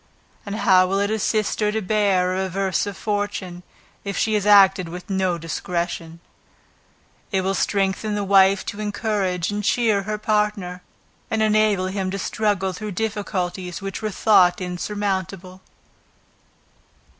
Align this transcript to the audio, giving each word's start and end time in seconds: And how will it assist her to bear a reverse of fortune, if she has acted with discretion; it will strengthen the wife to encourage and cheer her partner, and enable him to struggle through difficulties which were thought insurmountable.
And 0.47 0.55
how 0.55 0.87
will 0.87 0.97
it 0.99 1.11
assist 1.11 1.59
her 1.59 1.71
to 1.71 1.79
bear 1.79 2.33
a 2.35 2.39
reverse 2.41 2.87
of 2.87 2.97
fortune, 2.97 3.61
if 4.03 4.17
she 4.17 4.33
has 4.33 4.47
acted 4.47 4.89
with 4.89 5.05
discretion; 5.39 6.19
it 7.31 7.41
will 7.41 7.53
strengthen 7.53 8.15
the 8.15 8.23
wife 8.23 8.65
to 8.65 8.81
encourage 8.81 9.51
and 9.51 9.63
cheer 9.63 10.01
her 10.01 10.17
partner, 10.17 10.81
and 11.29 11.43
enable 11.43 11.85
him 11.85 12.09
to 12.09 12.17
struggle 12.17 12.73
through 12.73 12.93
difficulties 12.93 13.79
which 13.79 14.01
were 14.01 14.09
thought 14.09 14.59
insurmountable. 14.59 15.61